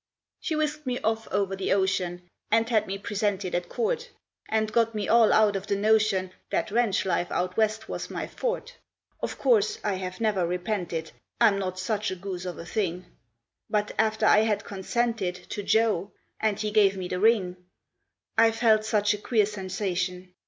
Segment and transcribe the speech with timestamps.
[0.39, 4.09] She whisked me off over the ocean, And had me presented at court,
[4.49, 8.25] And got me all out of the notion That ranch life out west was my
[8.25, 8.71] forte.
[9.19, 13.05] Of course I have never repented I'm not such a goose of a thing;
[13.69, 17.57] But after I had consented To Joe and he gave me the ring
[18.39, 20.33] I felt such a queer sensation.